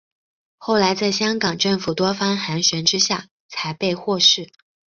[0.57, 4.49] 后来在香港政府多方斡旋之下才被获释。